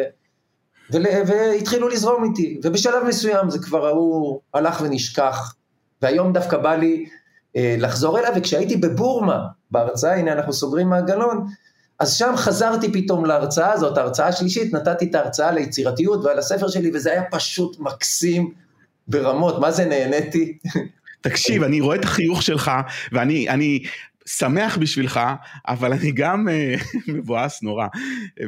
[0.90, 5.54] והתחילו לזרום איתי, ובשלב מסוים זה כבר ההוא הלך ונשכח,
[6.02, 7.06] והיום דווקא בא לי
[7.56, 9.38] אה, לחזור אליו, וכשהייתי בבורמה,
[9.70, 11.46] בהרצאה, הנה אנחנו סוגרים מעגלון,
[11.98, 16.90] אז שם חזרתי פתאום להרצאה הזאת, ההרצאה השלישית, נתתי את ההרצאה ליצירתיות ועל הספר שלי,
[16.94, 18.52] וזה היה פשוט מקסים
[19.08, 20.58] ברמות, מה זה נהניתי.
[21.20, 22.70] תקשיב, אני רואה את החיוך שלך,
[23.12, 23.82] ואני אני
[24.28, 25.20] שמח בשבילך,
[25.68, 26.74] אבל אני גם אה,
[27.14, 27.86] מבואס נורא.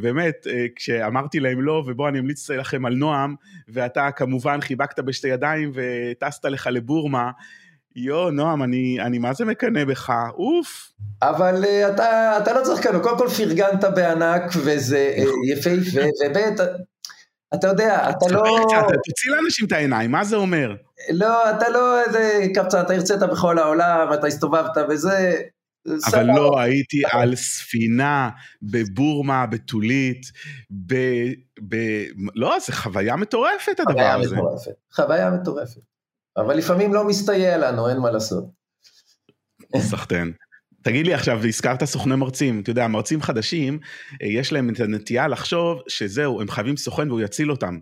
[0.02, 3.34] באמת, אה, כשאמרתי להם לא, ובוא אני אמליץ לכם על נועם,
[3.68, 7.30] ואתה כמובן חיבקת בשתי ידיים וטסת לך לבורמה,
[7.96, 10.92] יואו, נועם, אני, אני מה זה מקנא בך, אוף.
[11.22, 16.66] אבל uh, אתה, אתה לא צריך לקנא, קודם כל פרגנת בענק וזה uh, יפהפה, וב'
[17.54, 18.42] אתה יודע, אתה לא...
[19.04, 20.74] תוציא לאנשים את העיניים, מה זה אומר?
[21.10, 25.40] לא, אתה לא איזה קפצן, אתה הרצית בכל העולם, אתה הסתובבת וזה...
[25.86, 28.30] אבל לא, הייתי על ספינה
[28.62, 30.26] בבורמה, בתולית,
[30.86, 30.94] ב...
[31.68, 31.76] ב...
[32.34, 34.36] לא, זה חוויה מטורפת הדבר חוויה הזה.
[34.36, 35.80] חוויה מטורפת, חוויה מטורפת.
[36.36, 38.44] אבל לפעמים לא מסתייע לנו, אין מה לעשות.
[39.76, 40.32] סחטיין.
[40.82, 43.78] תגיד לי עכשיו, הזכרת סוכני מרצים, אתה יודע, מרצים חדשים,
[44.22, 47.78] אה, יש להם את הנטייה לחשוב שזהו, הם חייבים סוכן והוא יציל אותם.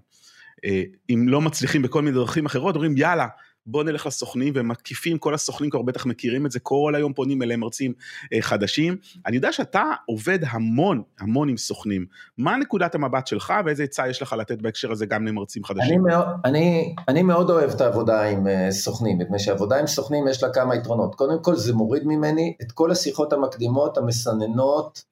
[0.64, 3.26] אה, אם לא מצליחים בכל מיני דרכים אחרות, אומרים יאללה,
[3.70, 7.42] בוא נלך לסוכנים, והם מקיפים, כל הסוכנים כבר בטח מכירים את זה, כל היום פונים
[7.42, 7.92] אליהם מרצים
[8.32, 8.96] אה, חדשים.
[9.26, 12.06] אני יודע שאתה עובד המון, המון עם סוכנים.
[12.38, 16.06] מה נקודת המבט שלך ואיזה עצה יש לך לתת בהקשר הזה גם למרצים חדשים?
[16.06, 20.28] אני מאוד, אני, אני מאוד אוהב את העבודה עם uh, סוכנים, מפני שעבודה עם סוכנים
[20.28, 21.14] יש לה כמה יתרונות.
[21.14, 25.02] קודם כל זה מוריד ממני את כל השיחות המקדימות, המסננות,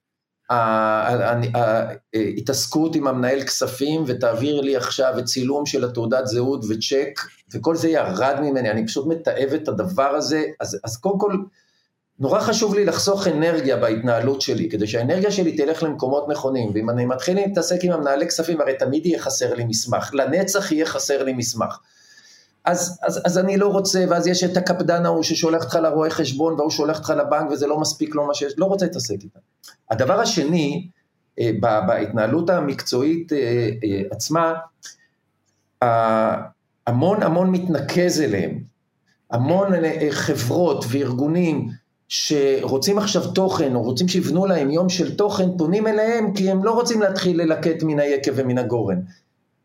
[2.15, 7.21] ההתעסקות עם המנהל כספים ותעביר לי עכשיו את צילום של התעודת זהות וצ'ק
[7.55, 11.33] וכל זה ירד ממני, אני פשוט מתעב את הדבר הזה, אז, אז קודם כל
[12.19, 17.07] נורא חשוב לי לחסוך אנרגיה בהתנהלות שלי, כדי שהאנרגיה שלי תלך למקומות נכונים, ואם אני
[17.07, 21.33] מתחיל להתעסק עם המנהלי כספים, הרי תמיד יהיה חסר לי מסמך, לנצח יהיה חסר לי
[21.33, 21.79] מסמך.
[22.65, 26.55] אז, אז, אז אני לא רוצה, ואז יש את הקפדן ההוא ששולח אותך לרואה חשבון
[26.55, 29.39] והוא שולח אותך לבנק וזה לא מספיק לו מה שיש, לא רוצה להתעסק איתם.
[29.91, 30.89] הדבר השני,
[31.41, 31.51] אה,
[31.87, 33.39] בהתנהלות המקצועית אה,
[33.85, 34.55] אה, עצמה,
[36.87, 38.59] המון המון מתנקז אליהם,
[39.31, 39.73] המון
[40.11, 41.69] חברות וארגונים
[42.09, 46.71] שרוצים עכשיו תוכן או רוצים שיבנו להם יום של תוכן, פונים אליהם כי הם לא
[46.71, 49.01] רוצים להתחיל ללקט מן היקב ומן הגורן.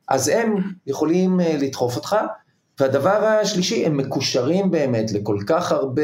[0.08, 0.56] אז הם
[0.88, 2.16] יכולים לדחוף אותך,
[2.80, 6.04] והדבר השלישי, הם מקושרים באמת לכל כך הרבה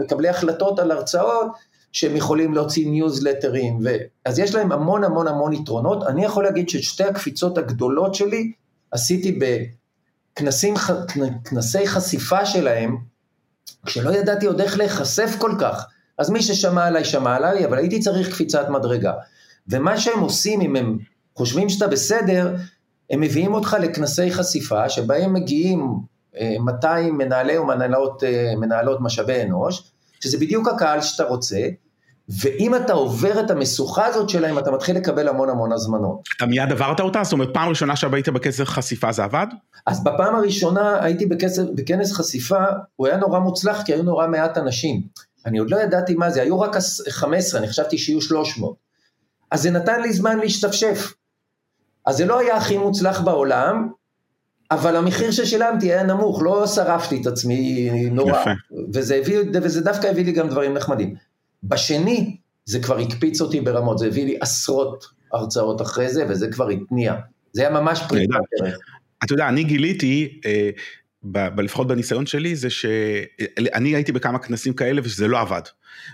[0.00, 1.46] מקבלי החלטות על הרצאות,
[1.92, 3.88] שהם יכולים להוציא ניוזלטרים, ו...
[4.24, 6.06] אז יש להם המון המון המון יתרונות.
[6.06, 8.52] אני יכול להגיד ששתי הקפיצות הגדולות שלי
[8.90, 9.32] עשיתי
[10.36, 12.96] בכנסי חשיפה שלהם,
[13.86, 15.86] כשלא ידעתי עוד איך להיחשף כל כך.
[16.18, 19.12] אז מי ששמע עליי, שמע עליי, אבל הייתי צריך קפיצת מדרגה.
[19.68, 20.98] ומה שהם עושים, אם הם
[21.34, 22.56] חושבים שאתה בסדר,
[23.10, 25.98] הם מביאים אותך לכנסי חשיפה, שבהם מגיעים
[26.60, 28.52] 200 אה, מנהלי ומנהלות אה,
[29.00, 31.60] משאבי אנוש, שזה בדיוק הקהל שאתה רוצה,
[32.28, 36.28] ואם אתה עובר את המשוכה הזאת שלהם, אתה מתחיל לקבל המון המון הזמנות.
[36.36, 37.24] אתה מיד עברת אותה?
[37.24, 39.46] זאת אומרת, פעם ראשונה שהיית בכנס חשיפה זה עבד?
[39.86, 42.64] אז בפעם הראשונה הייתי בכנס, בכנס חשיפה,
[42.96, 45.02] הוא היה נורא מוצלח כי היו נורא מעט אנשים.
[45.46, 46.76] אני עוד לא ידעתי מה זה, היו רק
[47.08, 48.74] 15, אני חשבתי שיהיו 300.
[49.50, 51.12] אז זה נתן לי זמן להשתפשף.
[52.06, 53.88] אז זה לא היה הכי מוצלח בעולם,
[54.70, 58.40] אבל המחיר ששילמתי היה נמוך, לא שרפתי את עצמי נורא.
[58.40, 58.50] יפה.
[58.94, 61.14] וזה, הביא, וזה דווקא הביא לי גם דברים נחמדים.
[61.68, 66.68] בשני, זה כבר הקפיץ אותי ברמות, זה הביא לי עשרות הרצאות אחרי זה, וזה כבר
[66.68, 67.14] התניע.
[67.52, 68.78] זה היה ממש פריטה דרך.
[69.24, 70.70] אתה יודע, אני גיליתי, אה,
[71.58, 75.62] לפחות בניסיון שלי, זה שאני הייתי בכמה כנסים כאלה ושזה לא עבד.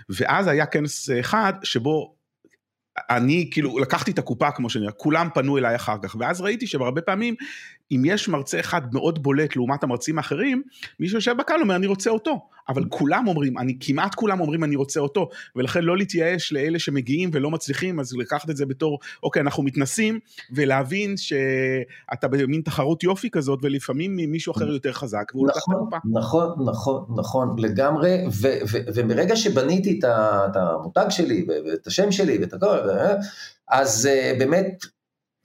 [0.09, 2.15] ואז היה כנס אחד שבו
[3.09, 6.67] אני כאילו לקחתי את הקופה כמו שאני אומר, כולם פנו אליי אחר כך, ואז ראיתי
[6.67, 7.35] שהרבה פעמים
[7.91, 10.63] אם יש מרצה אחד מאוד בולט לעומת המרצים האחרים,
[10.99, 14.75] מישהו יושב בקהל אומר אני רוצה אותו, אבל כולם אומרים, אני כמעט כולם אומרים אני
[14.75, 19.41] רוצה אותו, ולכן לא להתייאש לאלה שמגיעים ולא מצליחים, אז לקחת את זה בתור, אוקיי
[19.41, 20.19] אנחנו מתנסים,
[20.51, 25.81] ולהבין שאתה במין תחרות יופי כזאת, ולפעמים מישהו אחר יותר חזק, והוא לקח את נכון,
[25.81, 25.97] הקופה.
[26.19, 28.25] נכון, נכון, נכון, לגמרי,
[28.95, 32.77] ומרגע שבניתי את המותג שלי, ואת השם שלי, ואת הכל,
[33.69, 34.85] אז אה, באמת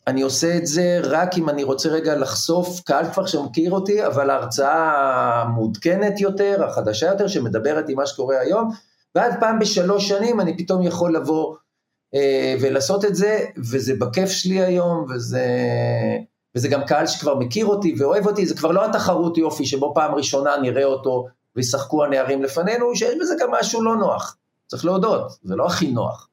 [0.08, 4.30] אני עושה את זה רק אם אני רוצה רגע לחשוף קהל כבר שמכיר אותי, אבל
[4.30, 8.70] ההרצאה המעודכנת יותר, החדשה יותר, שמדברת עם מה שקורה היום,
[9.14, 11.54] ועד פעם בשלוש שנים אני פתאום יכול לבוא
[12.14, 15.46] אה, ולעשות את זה, וזה בכיף שלי היום, וזה,
[16.56, 20.14] וזה גם קהל שכבר מכיר אותי ואוהב אותי, זה כבר לא התחרות יופי שבו פעם
[20.14, 25.56] ראשונה נראה אותו וישחקו הנערים לפנינו, שיש בזה גם משהו לא נוח, צריך להודות, זה
[25.56, 26.28] לא הכי נוח.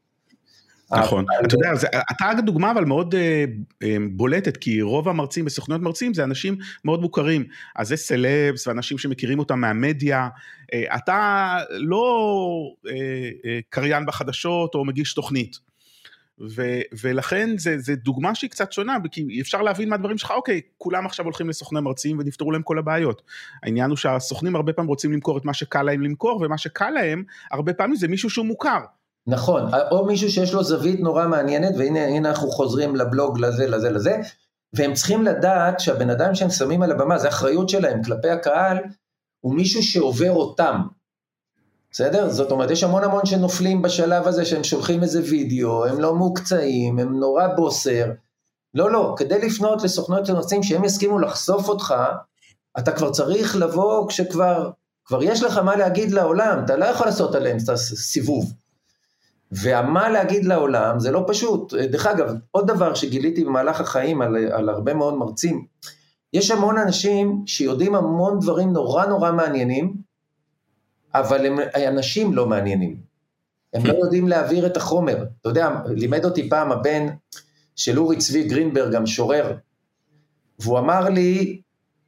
[0.91, 1.71] נכון, אתה יודע,
[2.11, 3.45] אתה דוגמה אבל מאוד אה,
[3.83, 7.43] אה, בולטת, כי רוב המרצים בסוכנויות מרצים זה אנשים מאוד מוכרים,
[7.75, 10.29] אז זה סלבס ואנשים שמכירים אותם מהמדיה,
[10.73, 12.75] אה, אתה לא
[13.69, 15.59] קריין בחדשות או מגיש תוכנית.
[16.39, 16.63] ו,
[17.01, 21.25] ולכן זה, זה דוגמה שהיא קצת שונה, כי אפשר להבין מהדברים שלך, אוקיי, כולם עכשיו
[21.25, 23.21] הולכים לסוכני מרצים ונפתרו להם כל הבעיות.
[23.63, 27.23] העניין הוא שהסוכנים הרבה פעמים רוצים למכור את מה שקל להם למכור, ומה שקל להם,
[27.51, 28.79] הרבה פעמים זה מישהו שהוא מוכר.
[29.27, 34.17] נכון, או מישהו שיש לו זווית נורא מעניינת, והנה אנחנו חוזרים לבלוג לזה, לזה, לזה,
[34.73, 38.77] והם צריכים לדעת שהבן אדם שהם שמים על הבמה, זה אחריות שלהם כלפי הקהל,
[39.41, 40.81] הוא מישהו שעובר אותם,
[41.91, 42.29] בסדר?
[42.29, 46.99] זאת אומרת, יש המון המון שנופלים בשלב הזה שהם שולחים איזה וידאו, הם לא מוקצעים,
[46.99, 48.11] הם נורא בוסר.
[48.73, 51.95] לא, לא, כדי לפנות לסוכנות הנושאים שהם יסכימו לחשוף אותך,
[52.79, 54.69] אתה כבר צריך לבוא כשכבר,
[55.05, 57.57] כבר יש לך מה להגיד לעולם, אתה לא יכול לעשות עליהם
[57.95, 58.53] סיבוב.
[59.51, 61.73] והמה להגיד לעולם זה לא פשוט.
[61.73, 65.65] דרך אגב, עוד דבר שגיליתי במהלך החיים על, על הרבה מאוד מרצים,
[66.33, 69.93] יש המון אנשים שיודעים המון דברים נורא נורא מעניינים,
[71.13, 72.97] אבל הם אנשים לא מעניינים.
[73.73, 75.25] הם לא יודעים להעביר את החומר.
[75.41, 77.07] אתה יודע, לימד אותי פעם הבן
[77.75, 79.57] של אורי צבי גרינברג, המשורר,
[80.59, 81.61] והוא אמר לי,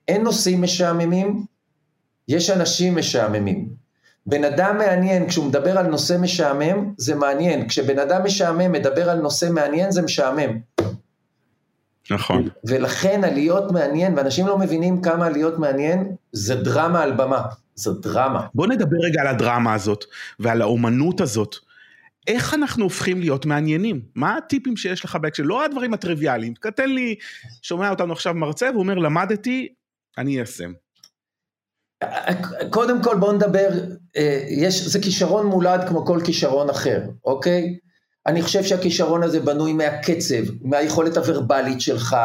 [0.08, 1.46] אין נושאים משעממים,
[2.28, 3.70] יש אנשים משעממים.
[4.28, 7.68] בן אדם מעניין, כשהוא מדבר על נושא משעמם, זה מעניין.
[7.68, 10.60] כשבן אדם משעמם מדבר על נושא מעניין, זה משעמם.
[12.12, 12.50] נכון.
[12.64, 17.42] ולכן הלהיות מעניין, ואנשים לא מבינים כמה הלהיות מעניין, זה דרמה על במה.
[17.76, 18.48] זו דרמה.
[18.54, 20.06] בוא נדבר רגע על הדרמה הזאת,
[20.40, 21.56] ועל האומנות הזאת.
[22.28, 24.02] איך אנחנו הופכים להיות מעניינים?
[24.16, 25.44] מה הטיפים שיש לך בהקשר?
[25.44, 26.54] לא הדברים הטריוויאליים.
[26.76, 27.16] תן לי,
[27.62, 29.68] שומע אותנו עכשיו מרצה, והוא אומר, למדתי,
[30.18, 30.72] אני איישם.
[32.70, 33.70] קודם כל בואו נדבר,
[34.18, 37.78] אה, יש, זה כישרון מולד כמו כל כישרון אחר, אוקיי?
[38.28, 42.18] אני חושב שהכישרון הזה בנוי מהקצב, מהיכולת הוורבלית שלך,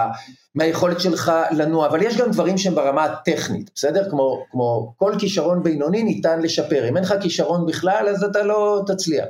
[0.54, 4.10] מהיכולת שלך לנוע, אבל יש גם דברים שהם ברמה הטכנית, בסדר?
[4.10, 8.82] כמו, כמו כל כישרון בינוני ניתן לשפר, אם אין לך כישרון בכלל אז אתה לא
[8.86, 9.24] תצליח.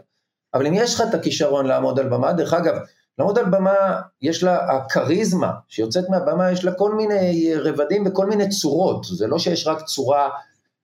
[0.55, 2.75] אבל אם יש לך את הכישרון לעמוד על במה, דרך אגב,
[3.19, 8.49] לעמוד על במה, יש לה, הכריזמה שיוצאת מהבמה, יש לה כל מיני רבדים וכל מיני
[8.49, 10.29] צורות, זה לא שיש רק צורה,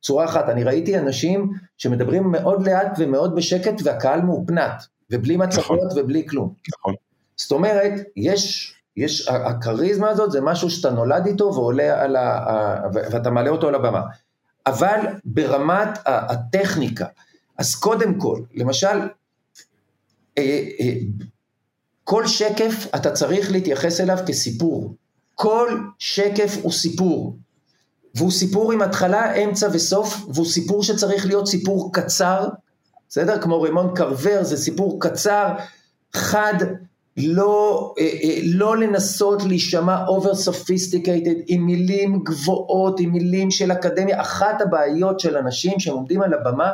[0.02, 0.48] צורה אחת.
[0.48, 5.78] אני ראיתי אנשים שמדברים מאוד לאט ומאוד בשקט והקהל מאופנת, ובלי מצגות נכון.
[5.96, 6.54] ובלי כלום.
[6.78, 6.94] נכון.
[7.36, 12.88] זאת אומרת, יש, יש, הכריזמה הזאת זה משהו שאתה נולד איתו ועולה על ה...
[12.92, 14.02] ואתה מעלה אותו על הבמה.
[14.66, 17.06] אבל ברמת הטכניקה,
[17.58, 19.08] אז קודם כל, למשל,
[20.38, 20.94] אה, אה,
[22.10, 24.94] כל שקף אתה צריך להתייחס אליו כסיפור.
[25.34, 27.36] כל שקף הוא סיפור.
[28.14, 32.48] והוא סיפור עם התחלה, אמצע וסוף, והוא סיפור שצריך להיות סיפור קצר,
[33.08, 33.42] בסדר?
[33.42, 35.52] כמו רימון קרוור, זה סיפור קצר,
[36.12, 36.54] חד,
[37.16, 44.20] לא, אה, אה, לא לנסות להישמע over sophisticated עם מילים גבוהות, עם מילים של אקדמיה.
[44.20, 46.70] אחת הבעיות של אנשים שהם עומדים על הבמה,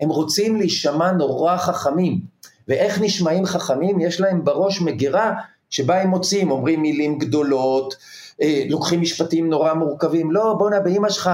[0.00, 2.37] הם רוצים להישמע נורא חכמים.
[2.68, 4.00] ואיך נשמעים חכמים?
[4.00, 5.32] יש להם בראש מגירה
[5.70, 7.94] שבה הם מוצאים, אומרים מילים גדולות,
[8.42, 10.30] אה, לוקחים משפטים נורא מורכבים.
[10.30, 11.30] לא, בואנה, באמא שלך,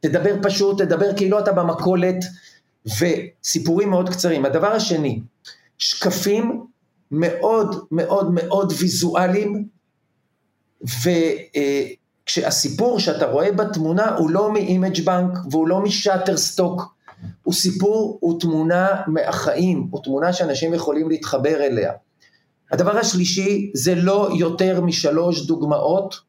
[0.00, 2.24] תדבר פשוט, תדבר כאילו אתה במכולת,
[2.86, 4.44] וסיפורים מאוד קצרים.
[4.44, 5.20] הדבר השני,
[5.78, 6.66] שקפים
[7.10, 9.68] מאוד מאוד מאוד ויזואליים,
[12.26, 16.95] וכשהסיפור שאתה רואה בתמונה הוא לא מ image bank והוא לא מ Shutterstock,
[17.42, 21.92] הוא סיפור, הוא תמונה מהחיים, הוא תמונה שאנשים יכולים להתחבר אליה.
[22.72, 26.20] הדבר השלישי זה לא יותר משלוש דוגמאות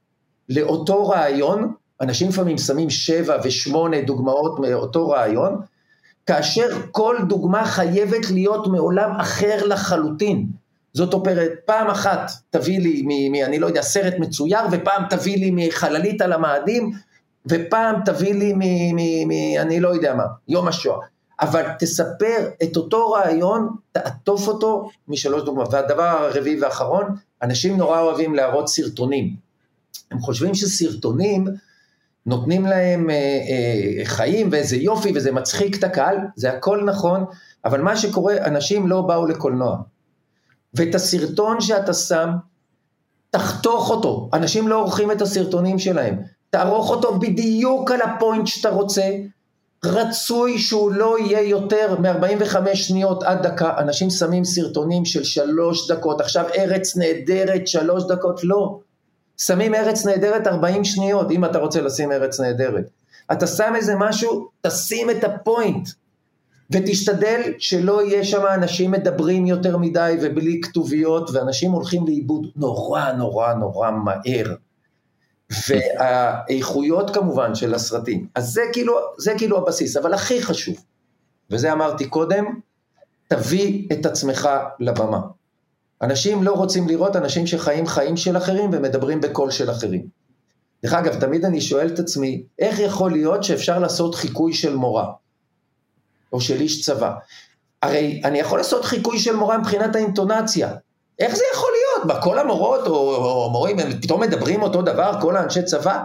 [0.50, 5.62] לאותו רעיון, אנשים לפעמים שמים שבע ושמונה דוגמאות מאותו רעיון,
[6.26, 10.48] כאשר כל דוגמה חייבת להיות מעולם אחר לחלוטין.
[10.94, 15.38] זאת אומרת, פעם אחת תביא לי, מ, מ, אני לא יודע, סרט מצויר, ופעם תביא
[15.38, 16.92] לי מחללית על המאדים,
[17.50, 18.60] ופעם תביא לי מ...
[18.96, 20.98] מ, מ אני לא יודע מה, יום השואה.
[21.42, 25.74] אבל תספר את אותו רעיון, תעטוף אותו משלוש דוגמאות.
[25.74, 29.36] והדבר הרביעי והאחרון, אנשים נורא אוהבים להראות סרטונים.
[30.12, 31.48] הם חושבים שסרטונים
[32.26, 37.26] נותנים להם אה, אה, חיים ואיזה יופי וזה מצחיק את הקהל, זה הכל נכון,
[37.66, 39.78] אבל מה שקורה, אנשים לא באו לקולנוע.
[40.74, 42.30] ואת הסרטון שאתה שם,
[43.30, 44.30] תחתוך אותו.
[44.34, 46.20] אנשים לא עורכים את הסרטונים שלהם.
[46.50, 49.04] תערוך אותו בדיוק על הפוינט שאתה רוצה.
[49.86, 53.78] רצוי שהוא לא יהיה יותר מ-45 שניות עד דקה.
[53.78, 56.22] אנשים שמים סרטונים של שלוש דקות.
[56.22, 58.80] עכשיו ארץ נהדרת, שלוש דקות, לא.
[59.38, 62.90] שמים ארץ נהדרת 40 שניות, אם אתה רוצה לשים ארץ נהדרת.
[63.32, 65.90] אתה שם איזה משהו, תשים את הפוינט.
[66.72, 73.54] ותשתדל שלא יהיה שם אנשים מדברים יותר מדי ובלי כתוביות, ואנשים הולכים לאיבוד נורא נורא
[73.54, 74.56] נורא מהר.
[75.50, 78.28] והאיכויות כמובן של הסרטים.
[78.36, 80.76] אז זה כאילו, זה כאילו הבסיס, אבל הכי חשוב,
[81.52, 82.46] וזה אמרתי קודם,
[83.28, 85.20] תביא את עצמך לבמה.
[86.02, 90.08] אנשים לא רוצים לראות אנשים שחיים חיים של אחרים ומדברים בקול של אחרים.
[90.84, 95.12] דרך אגב, תמיד אני שואל את עצמי, איך יכול להיות שאפשר לעשות חיקוי של מורה?
[96.34, 97.14] או של איש צבא.
[97.82, 100.74] הרי אני יכול לעשות חיקוי של מורה מבחינת האינטונציה.
[101.20, 101.87] איך זה יכול להיות?
[102.22, 106.04] כל המורות או, או מורים הם פתאום מדברים אותו דבר, כל האנשי צבא?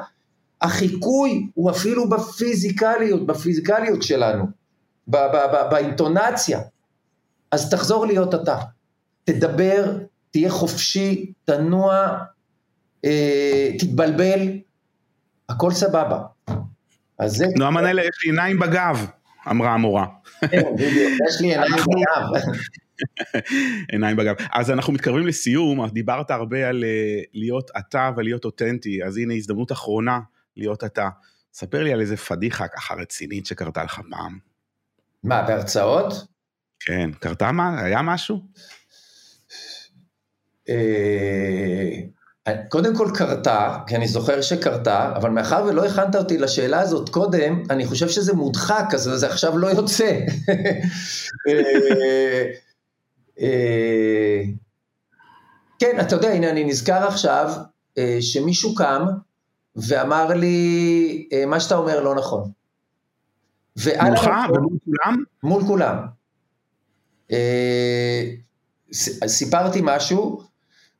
[0.62, 4.44] החיקוי הוא אפילו בפיזיקליות, בפיזיקליות שלנו,
[5.08, 6.60] ב- ב- ב- באינטונציה.
[7.50, 8.56] אז תחזור להיות אתה.
[9.24, 9.84] תדבר,
[10.30, 12.18] תהיה חופשי, תנוע,
[13.04, 14.48] אה, תתבלבל,
[15.48, 16.18] הכל סבבה.
[17.18, 17.46] אז זה...
[17.58, 19.06] נועם מנהלה, יש לי עיניים בגב.
[19.50, 20.06] אמרה המורה.
[20.50, 20.62] כן,
[21.28, 22.52] יש לי עיניים בגב.
[23.92, 24.34] עיניים בגב.
[24.52, 29.72] אז אנחנו מתקרבים לסיום, דיברת הרבה על אה, להיות אתה ולהיות אותנטי, אז הנה הזדמנות
[29.72, 30.20] אחרונה
[30.56, 31.08] להיות אתה.
[31.54, 34.38] ספר לי על איזה פדיחה ככה רצינית שקרתה לך פעם.
[35.24, 36.12] מה, בהרצאות?
[36.80, 37.80] כן, קרתה מה?
[37.80, 38.40] היה משהו?
[40.68, 42.00] אה,
[42.68, 47.62] קודם כל קרתה, כי אני זוכר שקרתה, אבל מאחר ולא הכנת אותי לשאלה הזאת קודם,
[47.70, 50.18] אני חושב שזה מודחק, אז זה עכשיו לא יוצא.
[53.40, 54.42] אה, אה,
[55.78, 57.52] כן, אתה יודע, הנה אני נזכר עכשיו
[57.98, 59.06] אה, שמישהו קם
[59.76, 62.50] ואמר לי, מה שאתה אומר לא נכון.
[63.86, 65.24] מולך ומול כולם?
[65.42, 65.96] מול כולם.
[69.26, 70.42] סיפרתי משהו,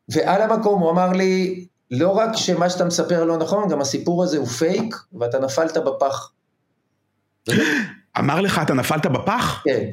[0.09, 4.38] ועל המקום הוא אמר לי, לא רק שמה שאתה מספר לא נכון, גם הסיפור הזה
[4.38, 6.33] הוא פייק, ואתה נפלת בפח.
[8.18, 9.62] אמר לך, אתה נפלת בפח?
[9.64, 9.85] כן.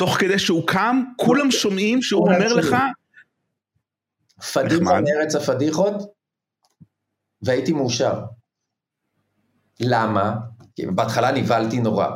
[0.00, 2.76] תוך כדי שהוא קם, כולם שומעים שהוא אומר לך...
[4.52, 5.94] פדיחה מארץ הפדיחות,
[7.42, 8.20] והייתי מאושר.
[9.80, 10.36] למה?
[10.76, 12.06] כי בהתחלה נבהלתי נורא,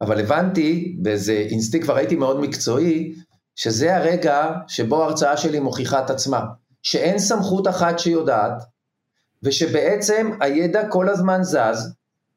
[0.00, 3.14] אבל הבנתי, באיזה אינסטינקט כבר הייתי מאוד מקצועי,
[3.56, 6.44] שזה הרגע שבו ההרצאה שלי מוכיחה את עצמה.
[6.82, 8.62] שאין סמכות אחת שיודעת,
[9.42, 11.94] ושבעצם הידע כל הזמן זז,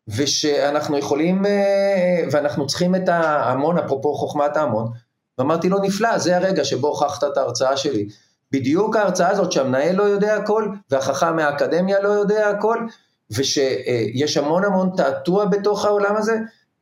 [0.07, 4.91] ושאנחנו יכולים, אה, ואנחנו צריכים את ההמון, אפרופו חוכמת ההמון,
[5.37, 8.07] ואמרתי לו, נפלא, זה הרגע שבו הוכחת את ההרצאה שלי.
[8.51, 12.85] בדיוק ההרצאה הזאת שהמנהל לא יודע הכל, והחכם מהאקדמיה לא יודע הכל,
[13.31, 16.37] ושיש המון המון תעתוע בתוך העולם הזה,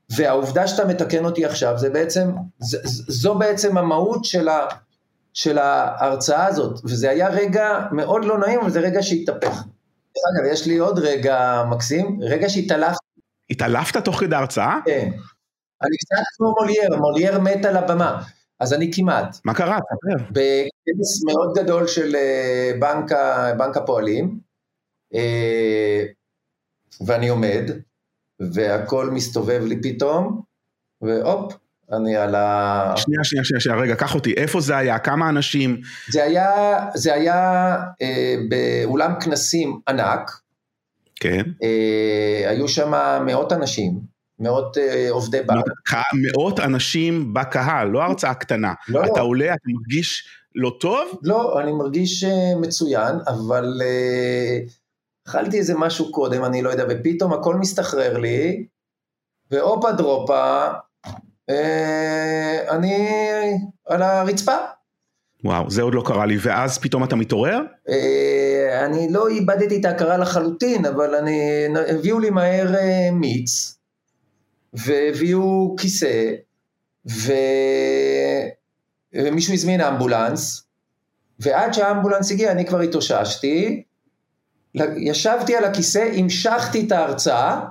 [0.10, 2.32] והעובדה שאתה מתקן אותי עכשיו, זה בעצם,
[3.08, 4.68] זו בעצם המהות של, ה,
[5.34, 9.64] של ההרצאה הזאת, וזה היה רגע מאוד לא נעים, אבל זה רגע שהתהפך.
[10.34, 13.05] אגב, יש לי עוד רגע מקסים, רגע שהתעלפתי.
[13.50, 14.80] התעלפת תוך כדי הרצאה?
[14.86, 15.10] כן.
[15.82, 18.24] אני קצת כמו מולייר, מולייר מת על הבמה.
[18.60, 19.38] אז אני כמעט.
[19.46, 19.78] מה קרה?
[19.80, 20.26] תספר.
[20.32, 23.12] בכנס מאוד גדול של אה, בנק,
[23.58, 24.40] בנק הפועלים,
[25.14, 26.04] אה,
[27.06, 27.72] ואני עומד,
[28.40, 30.42] והכל מסתובב לי פתאום,
[31.02, 31.54] והופ,
[31.92, 32.94] אני על ה...
[32.98, 35.00] שנייה, שנייה, שנייה, שנייה, רגע, קח אותי, איפה זה היה?
[35.00, 35.82] כמה אנשים?
[36.12, 36.52] זה היה,
[36.96, 40.32] זה היה אה, באולם כנסים ענק.
[41.20, 41.44] כן.
[41.64, 42.92] אה, היו שם
[43.26, 44.16] מאות אנשים.
[44.40, 45.66] מאות uh, עובדי בנק.
[46.14, 48.74] מאות אנשים בקהל, לא הרצאה קטנה.
[48.88, 49.26] לא, אתה לא.
[49.26, 51.20] עולה, אתה מרגיש לא טוב?
[51.24, 52.28] לא, אני מרגיש uh,
[52.62, 54.72] מצוין, אבל uh,
[55.28, 58.66] אכלתי איזה משהו קודם, אני לא יודע, ופתאום הכל מסתחרר לי,
[59.52, 60.68] והופה דרופה,
[61.52, 61.54] uh,
[62.70, 63.08] אני
[63.86, 64.56] על הרצפה.
[65.46, 67.60] וואו, זה עוד לא קרה לי, ואז פתאום אתה מתעורר?
[68.86, 72.76] אני לא איבדתי את ההכרה לחלוטין, אבל אני, הביאו לי מהר
[73.12, 73.78] מיץ.
[74.74, 76.32] והביאו כיסא,
[77.10, 77.34] ו...
[79.14, 80.64] ומישהו הזמין אמבולנס,
[81.40, 83.84] ועד שהאמבולנס הגיע אני כבר התאוששתי,
[84.98, 87.62] ישבתי על הכיסא, המשכתי את ההרצאה,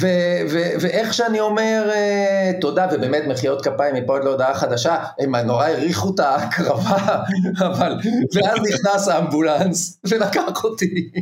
[0.00, 5.36] ו- ו- ואיך שאני אומר uh, תודה, ובאמת מחיאות כפיים מפה עד להודעה חדשה, הם
[5.36, 7.22] נורא העריכו את ההקרבה,
[7.66, 7.96] אבל,
[8.34, 11.10] ואז נכנס האמבולנס ולקח אותי.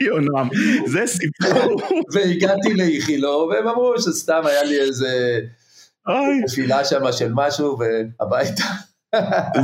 [0.00, 0.48] יונם,
[0.86, 1.80] זה סיפור.
[2.12, 5.38] והגעתי לאיכילוב, והם אמרו שסתם היה לי איזה
[6.46, 8.64] תפילה שם של משהו, והביתה.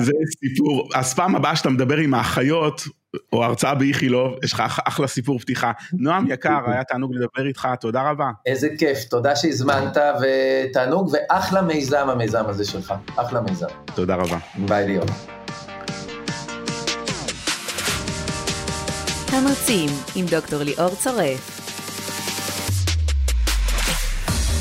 [0.01, 2.83] זה סיפור, אז פעם הבאה שאתה מדבר עם האחיות,
[3.33, 5.73] או הרצאה באיכילוב, יש לך אחלה סיפור פתיחה.
[5.93, 8.31] נועם יקר, היה תענוג לדבר איתך, תודה רבה.
[8.47, 13.67] איזה כיף, תודה שהזמנת, ותענוג, ואחלה מיזם המיזם הזה שלך, אחלה מיזם.
[13.95, 14.39] תודה רבה.
[14.69, 15.07] ביי ליאור.
[19.33, 21.66] המרצים עם דוקטור ליאור צורף.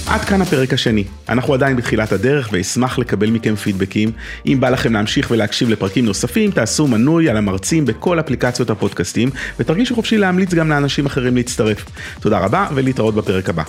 [0.08, 1.04] עד כאן הפרק השני.
[1.30, 4.12] אנחנו עדיין בתחילת הדרך ואשמח לקבל מכם פידבקים.
[4.46, 9.30] אם בא לכם להמשיך ולהקשיב לפרקים נוספים, תעשו מנוי על המרצים בכל אפליקציות הפודקאסטים,
[9.60, 11.86] ותרגישו חופשי להמליץ גם לאנשים אחרים להצטרף.
[12.20, 13.64] תודה רבה ולהתראות בפרק הבא.